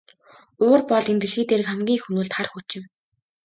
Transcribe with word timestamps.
Уур 0.65 0.81
бол 0.89 1.05
энэ 1.11 1.21
дэлхий 1.21 1.45
дээрх 1.47 1.67
хамгийн 1.69 1.97
их 1.97 2.03
хөнөөлт 2.05 2.33
хар 2.35 2.47
хүч 2.51 2.67
юм. 2.79 2.85